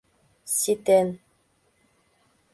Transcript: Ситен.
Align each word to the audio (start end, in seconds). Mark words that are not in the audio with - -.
Ситен. 0.57 1.07